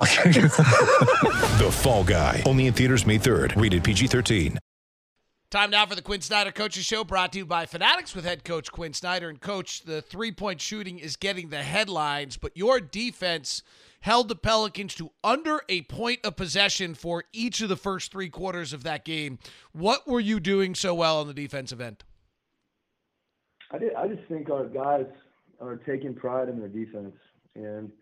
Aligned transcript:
The 1.58 1.70
Fall 1.70 2.04
Guy. 2.04 2.42
Only 2.44 2.66
in 2.66 2.74
theaters 2.74 3.06
May 3.06 3.18
3rd. 3.18 3.60
Rated 3.60 3.84
PG-13. 3.84 4.58
Time 5.50 5.70
now 5.70 5.86
for 5.86 5.94
the 5.94 6.02
Quin 6.02 6.20
Snyder 6.20 6.50
Coaches 6.50 6.84
Show, 6.84 7.04
brought 7.04 7.30
to 7.32 7.38
you 7.38 7.46
by 7.46 7.64
Fanatics 7.64 8.12
with 8.12 8.24
head 8.24 8.42
coach 8.42 8.72
Quin 8.72 8.92
Snyder. 8.92 9.28
And 9.28 9.40
coach, 9.40 9.82
the 9.82 10.02
three-point 10.02 10.60
shooting 10.60 10.98
is 10.98 11.14
getting 11.14 11.50
the 11.50 11.62
headlines, 11.62 12.36
but 12.36 12.56
your 12.56 12.80
defense 12.80 13.62
held 14.00 14.28
the 14.28 14.34
Pelicans 14.34 14.96
to 14.96 15.12
under 15.22 15.60
a 15.68 15.82
point 15.82 16.18
of 16.24 16.34
possession 16.34 16.94
for 16.94 17.22
each 17.32 17.60
of 17.60 17.68
the 17.68 17.76
first 17.76 18.10
three 18.10 18.28
quarters 18.28 18.72
of 18.72 18.82
that 18.82 19.04
game. 19.04 19.38
What 19.72 20.08
were 20.08 20.18
you 20.18 20.40
doing 20.40 20.74
so 20.74 20.92
well 20.92 21.20
on 21.20 21.28
the 21.28 21.34
defensive 21.34 21.80
end? 21.80 22.02
I, 23.70 23.78
did, 23.78 23.94
I 23.94 24.08
just 24.08 24.26
think 24.28 24.50
our 24.50 24.66
guys 24.66 25.06
are 25.60 25.76
taking 25.76 26.14
pride 26.14 26.48
in 26.48 26.58
their 26.58 26.68
defense, 26.68 27.14
and 27.54 27.92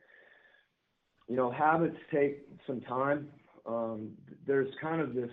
you 1.28 1.36
know 1.36 1.50
habits 1.50 1.96
take 2.12 2.46
some 2.66 2.80
time. 2.80 3.28
Um, 3.66 4.12
there's 4.46 4.68
kind 4.80 5.00
of 5.00 5.14
this 5.14 5.30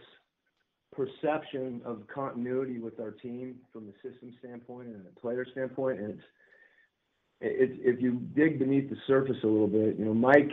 perception 0.96 1.82
of 1.86 2.04
continuity 2.14 2.80
with 2.80 3.00
our 3.00 3.12
team 3.12 3.56
from 3.72 3.86
the 3.88 3.94
system 4.04 4.34
standpoint 4.40 4.88
and 4.88 5.06
the 5.06 5.20
player 5.20 5.46
standpoint, 5.52 6.00
and 6.00 6.09
it's 6.12 6.23
it's 7.42 7.80
if 7.81 8.02
you 8.02 8.22
dig 8.36 8.59
beneath 8.59 8.90
the 8.90 8.98
surface 9.08 9.38
a 9.44 9.48
little 9.48 9.68
bit, 9.68 9.98
you 9.98 10.06
know, 10.06 10.14
Mike 10.14 10.52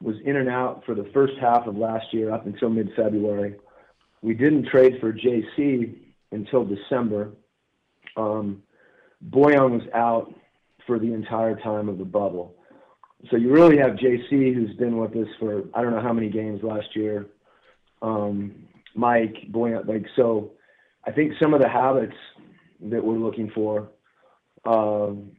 was 0.00 0.16
in 0.24 0.36
and 0.36 0.48
out 0.48 0.82
for 0.86 0.94
the 0.94 1.08
first 1.12 1.34
half 1.40 1.66
of 1.66 1.76
last 1.76 2.06
year 2.12 2.32
up 2.32 2.46
until 2.46 2.70
mid-February. 2.70 3.56
We 4.22 4.34
didn't 4.34 4.68
trade 4.68 4.94
for 5.00 5.12
JC 5.12 5.98
until 6.30 6.64
December. 6.64 7.32
Um, 8.16 8.62
Bojan 9.30 9.70
was 9.70 9.88
out 9.94 10.32
for 10.86 10.98
the 10.98 11.12
entire 11.12 11.56
time 11.56 11.88
of 11.88 11.98
the 11.98 12.04
bubble. 12.04 12.54
So 13.30 13.36
you 13.36 13.50
really 13.50 13.78
have 13.78 13.96
JC, 13.96 14.54
who's 14.54 14.76
been 14.76 14.96
with 14.96 15.16
us 15.16 15.28
for 15.38 15.64
I 15.74 15.82
don't 15.82 15.92
know 15.92 16.00
how 16.00 16.12
many 16.12 16.28
games 16.28 16.62
last 16.62 16.94
year. 16.94 17.26
Um, 18.00 18.68
Mike, 18.94 19.36
Bojan, 19.50 19.86
like 19.86 20.06
so. 20.16 20.52
I 21.04 21.10
think 21.10 21.32
some 21.40 21.54
of 21.54 21.60
the 21.60 21.68
habits 21.68 22.16
that 22.80 23.04
we're 23.04 23.18
looking 23.18 23.50
for, 23.54 23.88
um, 24.64 25.32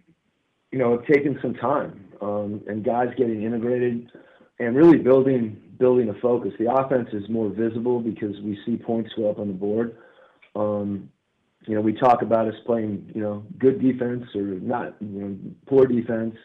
you 0.72 0.80
know, 0.80 0.92
have 0.92 1.06
taken 1.06 1.38
some 1.42 1.54
time, 1.54 2.06
um, 2.22 2.62
and 2.68 2.84
guys 2.84 3.10
getting 3.18 3.44
integrated 3.44 4.12
and 4.60 4.76
really 4.76 4.98
building 4.98 5.62
building 5.80 6.10
a 6.10 6.14
focus. 6.16 6.52
The 6.60 6.72
offense 6.72 7.10
is 7.14 7.30
more 7.30 7.50
visible 7.50 8.02
because 8.02 8.36
we 8.42 8.60
see 8.66 8.76
points 8.76 9.12
go 9.16 9.30
up 9.30 9.40
on 9.40 9.48
the 9.48 9.54
board. 9.54 9.96
Um, 10.56 11.10
you 11.66 11.76
know, 11.76 11.82
we 11.82 11.94
talk 11.94 12.22
about 12.22 12.48
us 12.48 12.56
playing, 12.66 13.12
you 13.16 13.22
know, 13.22 13.46
good 13.58 13.82
defense 13.82 14.26
or 14.36 14.42
not, 14.42 14.96
you 15.00 15.08
know, 15.08 15.38
poor 15.68 15.86
defense, 15.86 16.36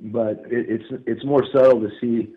but 0.00 0.42
it, 0.50 0.66
it's 0.68 1.02
it's 1.06 1.24
more 1.24 1.44
subtle 1.52 1.80
to 1.80 1.90
see 2.00 2.34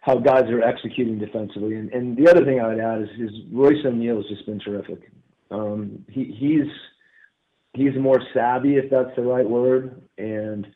how 0.00 0.16
guys 0.16 0.44
are 0.44 0.62
executing 0.62 1.18
defensively. 1.18 1.74
And, 1.74 1.92
and 1.92 2.16
the 2.16 2.30
other 2.30 2.44
thing 2.44 2.60
I 2.60 2.68
would 2.68 2.80
add 2.80 3.02
is, 3.02 3.08
is 3.18 3.30
Royce 3.52 3.84
O'Neale 3.84 4.16
has 4.16 4.26
just 4.26 4.46
been 4.46 4.60
terrific. 4.60 5.10
Um, 5.50 6.04
he, 6.08 6.24
he's 6.38 6.70
he's 7.74 7.94
more 8.00 8.20
savvy, 8.32 8.76
if 8.76 8.90
that's 8.90 9.14
the 9.16 9.22
right 9.22 9.48
word, 9.48 10.00
and 10.16 10.66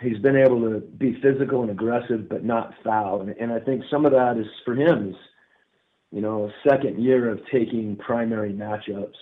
he's 0.00 0.18
been 0.18 0.36
able 0.36 0.60
to 0.62 0.80
be 0.80 1.20
physical 1.20 1.62
and 1.62 1.70
aggressive, 1.70 2.28
but 2.28 2.44
not 2.44 2.74
foul. 2.82 3.22
And, 3.22 3.30
and 3.30 3.52
I 3.52 3.60
think 3.60 3.82
some 3.90 4.06
of 4.06 4.12
that 4.12 4.36
is 4.38 4.46
for 4.64 4.74
him 4.74 5.10
is, 5.10 5.16
you 6.10 6.20
know, 6.20 6.46
a 6.46 6.68
second 6.68 7.02
year 7.02 7.30
of 7.30 7.40
taking 7.52 7.96
primary 7.96 8.52
matchups. 8.52 9.14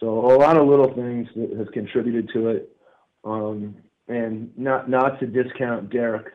So 0.00 0.26
a 0.26 0.36
lot 0.36 0.56
of 0.56 0.66
little 0.66 0.92
things 0.94 1.28
that 1.36 1.56
have 1.56 1.72
contributed 1.72 2.28
to 2.34 2.48
it, 2.48 2.76
um, 3.24 3.76
and 4.08 4.50
not 4.56 4.88
not 4.88 5.20
to 5.20 5.26
discount 5.26 5.90
Derrick. 5.90 6.26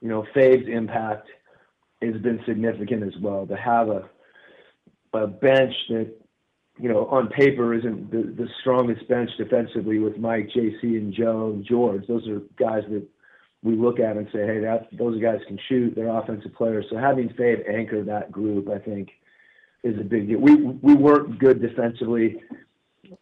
You 0.00 0.08
know, 0.08 0.26
Fave's 0.34 0.68
impact 0.68 1.28
has 2.00 2.20
been 2.20 2.40
significant 2.46 3.02
as 3.02 3.20
well. 3.20 3.46
To 3.46 3.56
have 3.56 3.88
a 3.88 4.08
a 5.14 5.26
bench 5.26 5.74
that 5.90 6.12
you 6.78 6.88
know 6.88 7.06
on 7.06 7.28
paper 7.28 7.74
isn't 7.74 8.10
the, 8.10 8.22
the 8.42 8.48
strongest 8.60 9.08
bench 9.08 9.30
defensively 9.36 9.98
with 9.98 10.16
Mike, 10.18 10.48
JC, 10.54 10.82
and 10.82 11.12
Joe 11.12 11.52
and 11.54 11.64
George. 11.64 12.06
Those 12.06 12.26
are 12.28 12.40
guys 12.58 12.82
that 12.90 13.06
we 13.62 13.76
look 13.76 14.00
at 14.00 14.16
and 14.16 14.26
say, 14.32 14.44
hey, 14.44 14.58
that 14.60 14.88
those 14.98 15.20
guys 15.20 15.38
can 15.46 15.58
shoot. 15.68 15.94
They're 15.94 16.08
offensive 16.08 16.54
players. 16.54 16.86
So 16.90 16.96
having 16.96 17.28
Fave 17.30 17.72
anchor 17.72 18.02
that 18.04 18.32
group, 18.32 18.68
I 18.68 18.78
think, 18.78 19.10
is 19.84 19.98
a 20.00 20.04
big 20.04 20.28
deal. 20.28 20.40
We 20.40 20.56
we 20.56 20.94
weren't 20.94 21.38
good 21.38 21.60
defensively 21.60 22.40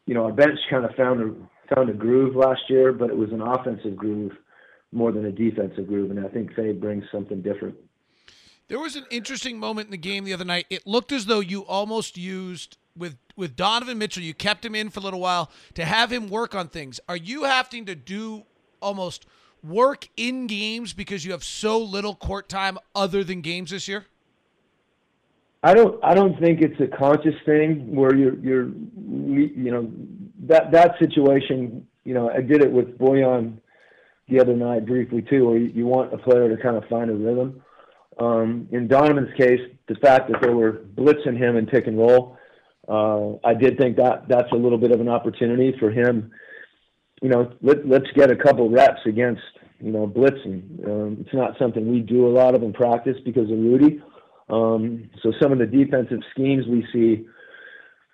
you 0.07 0.15
know, 0.15 0.25
our 0.25 0.33
bench 0.33 0.59
kind 0.69 0.85
of 0.85 0.95
found 0.95 1.21
a 1.21 1.35
found 1.75 1.91
a 1.91 1.95
groove 1.95 2.37
last 2.37 2.63
year, 2.69 2.93
but 2.93 3.11
it 3.11 3.17
was 3.17 3.31
an 3.33 3.41
offensive 3.41 3.97
groove 3.97 4.33
more 4.93 5.13
than 5.13 5.27
a 5.27 5.33
defensive 5.33 5.87
groove, 5.87 6.11
and 6.11 6.25
I 6.25 6.29
think 6.29 6.55
Faye 6.55 6.73
brings 6.73 7.05
something 7.13 7.43
different. 7.43 7.77
There 8.69 8.79
was 8.79 8.97
an 8.97 9.05
interesting 9.11 9.59
moment 9.59 9.87
in 9.87 9.91
the 9.91 9.97
game 9.97 10.25
the 10.25 10.33
other 10.33 10.45
night. 10.45 10.67
It 10.71 10.87
looked 10.87 11.13
as 11.13 11.27
though 11.27 11.41
you 11.41 11.63
almost 11.63 12.17
used 12.17 12.77
with 12.97 13.17
with 13.37 13.57
Donovan 13.57 13.99
Mitchell. 13.99 14.23
You 14.23 14.35
kept 14.35 14.65
him 14.65 14.75
in 14.75 14.91
for 14.91 15.01
a 15.01 15.03
little 15.03 15.21
while 15.21 15.51
to 15.75 15.85
have 15.85 16.13
him 16.13 16.29
work 16.29 16.55
on 16.55 16.69
things. 16.69 17.01
Are 17.09 17.17
you 17.17 17.45
having 17.45 17.87
to 17.87 17.95
do 17.95 18.45
almost 18.81 19.27
work 19.63 20.09
in 20.17 20.47
games 20.47 20.93
because 20.93 21.25
you 21.25 21.33
have 21.33 21.45
so 21.45 21.79
little 21.79 22.15
court 22.15 22.49
time 22.49 22.79
other 22.95 23.25
than 23.25 23.41
games 23.41 23.71
this 23.71 23.89
year? 23.89 24.07
I 25.63 25.75
don't. 25.75 26.03
I 26.03 26.15
don't 26.15 26.39
think 26.39 26.61
it's 26.63 26.81
a 26.81 26.87
conscious 26.97 27.35
thing 27.45 27.95
where 27.95 28.15
you're. 28.15 28.39
You're. 28.39 28.69
You 28.69 29.71
know, 29.71 29.93
that 30.47 30.73
that 30.73 30.93
situation. 30.99 31.87
You 32.05 32.15
know, 32.15 32.31
I 32.31 32.41
did 32.41 32.63
it 32.63 32.73
with 32.73 32.99
Bojan 32.99 33.59
the 34.29 34.41
other 34.41 34.55
night 34.55 34.87
briefly 34.87 35.23
too, 35.23 35.47
where 35.47 35.59
you, 35.59 35.67
you 35.75 35.87
want 35.87 36.15
a 36.15 36.19
player 36.19 36.55
to 36.55 36.63
kind 36.63 36.77
of 36.77 36.85
find 36.89 37.11
a 37.11 37.15
rhythm. 37.15 37.63
Um, 38.19 38.69
in 38.71 38.89
Donovan's 38.89 39.35
case, 39.37 39.61
the 39.89 39.95
fact 39.97 40.31
that 40.31 40.41
they 40.43 40.51
were 40.51 40.81
blitzing 40.95 41.37
him 41.37 41.57
and 41.57 41.69
pick 41.69 41.87
and 41.87 41.99
roll, 41.99 42.37
uh, 42.89 43.37
I 43.47 43.55
did 43.55 43.79
think 43.79 43.97
that 43.97 44.29
that's 44.29 44.51
a 44.53 44.57
little 44.57 44.79
bit 44.79 44.93
of 44.93 45.01
an 45.01 45.09
opportunity 45.09 45.75
for 45.79 45.91
him. 45.91 46.31
You 47.23 47.29
know, 47.29 47.53
let, 47.63 47.87
let's 47.87 48.11
get 48.15 48.31
a 48.31 48.37
couple 48.37 48.71
reps 48.71 49.01
against 49.07 49.43
you 49.79 49.93
know 49.93 50.07
blitzing. 50.07 50.87
Um, 50.87 51.19
it's 51.21 51.35
not 51.35 51.59
something 51.59 51.91
we 51.91 52.01
do 52.01 52.27
a 52.27 52.33
lot 52.33 52.55
of 52.55 52.63
in 52.63 52.73
practice 52.73 53.17
because 53.25 53.51
of 53.51 53.59
Rudy. 53.59 54.03
Um, 54.49 55.11
so 55.23 55.33
some 55.41 55.53
of 55.53 55.59
the 55.59 55.67
defensive 55.67 56.21
schemes 56.33 56.67
we 56.67 56.85
see, 56.93 57.27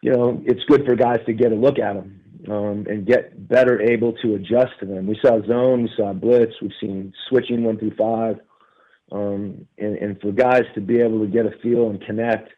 you 0.06 0.12
know, 0.12 0.40
it's 0.44 0.62
good 0.68 0.86
for 0.86 0.94
guys 0.94 1.18
to 1.26 1.32
get 1.32 1.50
a 1.50 1.56
look 1.56 1.80
at 1.80 1.94
them 1.94 2.20
um, 2.48 2.86
and 2.88 3.04
get 3.04 3.48
better 3.48 3.82
able 3.82 4.12
to 4.22 4.36
adjust 4.36 4.70
to 4.78 4.86
them. 4.86 5.08
We 5.08 5.18
saw 5.20 5.44
zone, 5.44 5.82
we 5.82 5.90
saw 5.96 6.12
blitz, 6.12 6.52
we've 6.62 6.70
seen 6.80 7.12
switching 7.28 7.64
one 7.64 7.76
through 7.76 7.96
five, 7.96 8.36
um, 9.10 9.66
and, 9.78 9.96
and 9.96 10.20
for 10.20 10.30
guys 10.30 10.62
to 10.76 10.80
be 10.80 11.00
able 11.00 11.18
to 11.18 11.26
get 11.26 11.44
a 11.44 11.50
feel 11.60 11.90
and 11.90 12.00
connect 12.06 12.52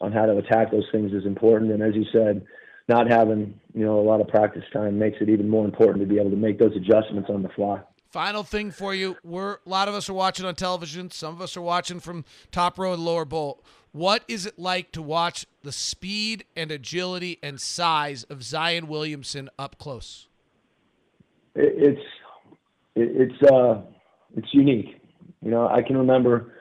on 0.00 0.12
how 0.12 0.26
to 0.26 0.36
attack 0.36 0.70
those 0.70 0.86
things 0.92 1.12
is 1.12 1.26
important. 1.26 1.72
And 1.72 1.82
as 1.82 1.96
you 1.96 2.04
said, 2.12 2.46
not 2.88 3.10
having 3.10 3.58
you 3.74 3.84
know 3.84 3.98
a 3.98 4.06
lot 4.06 4.20
of 4.20 4.28
practice 4.28 4.62
time 4.72 4.96
makes 4.96 5.16
it 5.20 5.28
even 5.28 5.48
more 5.48 5.64
important 5.64 6.06
to 6.06 6.14
be 6.14 6.20
able 6.20 6.30
to 6.30 6.36
make 6.36 6.60
those 6.60 6.76
adjustments 6.76 7.28
on 7.28 7.42
the 7.42 7.48
fly. 7.48 7.80
Final 8.12 8.42
thing 8.42 8.70
for 8.70 8.94
you: 8.94 9.16
We're 9.24 9.54
a 9.54 9.68
lot 9.68 9.88
of 9.88 9.94
us 9.94 10.10
are 10.10 10.12
watching 10.12 10.44
on 10.44 10.54
television. 10.54 11.10
Some 11.10 11.34
of 11.34 11.40
us 11.40 11.56
are 11.56 11.62
watching 11.62 11.98
from 11.98 12.26
top 12.50 12.78
row 12.78 12.92
and 12.92 13.02
lower 13.02 13.24
bowl. 13.24 13.64
What 13.92 14.22
is 14.28 14.44
it 14.44 14.58
like 14.58 14.92
to 14.92 15.00
watch 15.00 15.46
the 15.62 15.72
speed 15.72 16.44
and 16.54 16.70
agility 16.70 17.38
and 17.42 17.58
size 17.58 18.24
of 18.24 18.42
Zion 18.42 18.86
Williamson 18.86 19.48
up 19.58 19.78
close? 19.78 20.28
It's 21.54 22.02
it's 22.94 23.50
uh 23.50 23.80
it's 24.36 24.48
unique. 24.52 25.00
You 25.40 25.50
know, 25.50 25.66
I 25.66 25.80
can 25.80 25.96
remember 25.96 26.52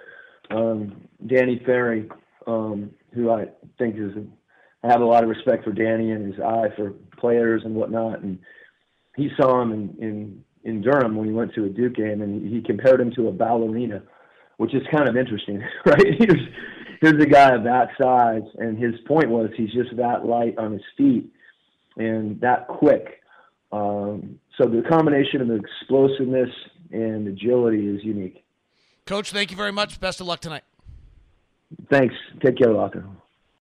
um, 0.51 1.01
Danny 1.27 1.62
Ferry, 1.65 2.09
um, 2.48 2.92
who 3.13 3.30
I 3.30 3.48
think 3.77 3.98
is 3.98 4.12
I 4.86 4.88
have 4.88 5.01
a 5.01 5.06
lot 5.06 5.24
of 5.24 5.30
respect 5.30 5.65
for 5.65 5.74
Danny 5.74 6.12
and 6.12 6.31
his 6.31 6.42
eye 6.42 6.69
for 6.77 6.92
players 7.18 7.63
and 7.65 7.75
whatnot, 7.75 8.21
and 8.21 8.39
he 9.18 9.30
saw 9.38 9.62
him 9.62 9.74
in, 9.74 9.95
in 10.00 10.44
in 10.63 10.81
Durham 10.81 11.16
when 11.16 11.28
he 11.28 11.34
went 11.34 11.54
to 11.56 11.66
a 11.66 11.69
Duke 11.69 11.96
game, 11.96 12.22
and 12.22 12.48
he 12.48 12.62
compared 12.62 13.02
him 13.02 13.12
to 13.16 13.28
a 13.28 13.31
ballerina, 13.31 14.04
which 14.58 14.74
is 14.74 14.81
kind 14.92 15.08
of 15.08 15.18
interesting, 15.18 15.63
right? 15.86 16.06
Here's 16.18 16.42
here's 17.02 17.22
a 17.22 17.25
guy 17.25 17.56
of 17.56 17.63
that 17.63 17.90
size, 18.00 18.44
and 18.58 18.78
his 18.78 18.96
point 19.08 19.30
was 19.30 19.50
he's 19.58 19.72
just 19.72 19.96
that 19.98 20.25
light 20.25 20.58
on 20.58 20.74
his 20.74 20.84
feet 20.98 21.31
and 21.98 22.40
that 22.42 22.68
quick. 22.68 23.22
Um, 23.72 24.40
so 24.58 24.68
the 24.68 24.84
combination 24.88 25.42
of 25.42 25.48
the 25.48 25.56
explosiveness 25.56 26.50
and 26.92 27.28
agility 27.28 27.88
is 27.88 28.04
unique. 28.04 28.44
Coach, 29.06 29.31
thank 29.31 29.52
you 29.52 29.58
very 29.58 29.72
much. 29.72 30.00
Best 30.00 30.22
of 30.22 30.28
luck 30.28 30.42
tonight. 30.42 30.63
Thanks. 31.90 32.16
Take 32.44 32.58
care, 32.58 32.72
Locker. 32.72 33.06